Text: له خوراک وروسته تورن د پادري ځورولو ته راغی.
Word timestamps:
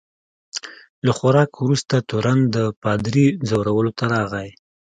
له 1.05 1.11
خوراک 1.17 1.51
وروسته 1.57 1.95
تورن 2.09 2.39
د 2.55 2.57
پادري 2.81 3.25
ځورولو 3.47 3.91
ته 3.97 4.03
راغی. 4.13 4.49